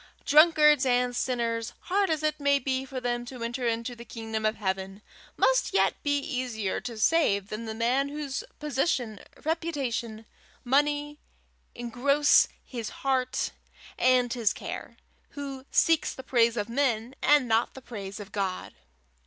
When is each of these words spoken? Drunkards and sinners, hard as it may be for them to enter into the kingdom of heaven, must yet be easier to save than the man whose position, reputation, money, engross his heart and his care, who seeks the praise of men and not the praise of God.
Drunkards 0.25 0.83
and 0.83 1.15
sinners, 1.15 1.73
hard 1.81 2.09
as 2.09 2.23
it 2.23 2.39
may 2.39 2.57
be 2.57 2.85
for 2.85 2.99
them 2.99 3.23
to 3.25 3.43
enter 3.43 3.67
into 3.67 3.95
the 3.95 4.03
kingdom 4.03 4.47
of 4.47 4.55
heaven, 4.55 5.03
must 5.37 5.73
yet 5.75 5.93
be 6.01 6.17
easier 6.17 6.81
to 6.81 6.97
save 6.97 7.49
than 7.49 7.65
the 7.65 7.75
man 7.75 8.09
whose 8.09 8.43
position, 8.57 9.19
reputation, 9.45 10.25
money, 10.63 11.19
engross 11.75 12.47
his 12.65 12.89
heart 13.05 13.51
and 13.99 14.33
his 14.33 14.53
care, 14.53 14.97
who 15.37 15.67
seeks 15.69 16.15
the 16.15 16.23
praise 16.23 16.57
of 16.57 16.67
men 16.67 17.13
and 17.21 17.47
not 17.47 17.75
the 17.75 17.79
praise 17.81 18.19
of 18.19 18.31
God. 18.31 18.73